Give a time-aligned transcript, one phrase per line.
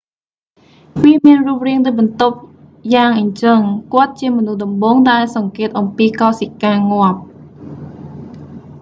[1.01, 2.37] វាមានរូបរាងដូចបន្ទប់
[2.93, 3.59] យ៉ាងអញ្ចឹង
[3.93, 7.19] គាត់ជាមនុស្សដំបូងដែលសង្កេតអំពីកោសិកាងាប់